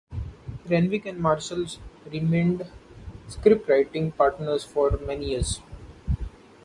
[0.65, 1.67] Renwick and Marshall
[2.09, 2.65] remained
[3.27, 5.61] scriptwriting partners for many years.